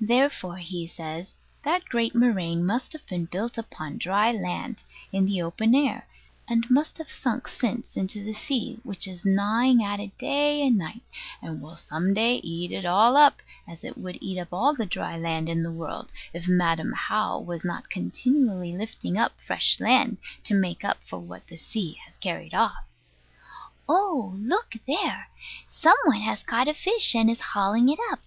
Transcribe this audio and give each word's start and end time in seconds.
Therefore, 0.00 0.56
he 0.56 0.86
says, 0.86 1.34
that 1.64 1.84
great 1.84 2.14
moraine 2.14 2.64
must 2.64 2.94
have 2.94 3.04
been 3.06 3.26
built 3.26 3.58
upon 3.58 3.98
dry 3.98 4.32
land, 4.32 4.82
in 5.12 5.26
the 5.26 5.42
open 5.42 5.74
air; 5.74 6.06
and 6.48 6.64
must 6.70 6.96
have 6.96 7.10
sunk 7.10 7.46
since 7.46 7.94
into 7.94 8.24
the 8.24 8.32
sea, 8.32 8.80
which 8.84 9.06
is 9.06 9.26
gnawing 9.26 9.84
at 9.84 10.00
it 10.00 10.16
day 10.16 10.66
and 10.66 10.78
night, 10.78 11.02
and 11.42 11.60
will 11.60 11.76
some 11.76 12.14
day 12.14 12.36
eat 12.36 12.72
it 12.72 12.86
all 12.86 13.18
up, 13.18 13.42
as 13.68 13.84
it 13.84 13.98
would 13.98 14.16
eat 14.22 14.38
up 14.40 14.48
all 14.50 14.74
the 14.74 14.86
dry 14.86 15.18
land 15.18 15.46
in 15.46 15.62
the 15.62 15.70
world, 15.70 16.10
if 16.32 16.48
Madam 16.48 16.94
How 16.94 17.38
was 17.38 17.62
not 17.62 17.90
continually 17.90 18.74
lifting 18.74 19.18
up 19.18 19.38
fresh 19.38 19.78
land, 19.78 20.16
to 20.44 20.54
make 20.54 20.84
up 20.86 20.96
for 21.04 21.18
what 21.18 21.46
the 21.48 21.58
sea 21.58 21.98
has 22.06 22.16
carried 22.16 22.54
off. 22.54 22.82
Oh, 23.86 24.32
look 24.38 24.72
there! 24.86 25.28
some 25.68 25.98
one 26.06 26.22
has 26.22 26.42
caught 26.42 26.66
a 26.66 26.72
fish, 26.72 27.14
and 27.14 27.28
is 27.28 27.40
hauling 27.52 27.90
it 27.90 27.98
up. 28.10 28.20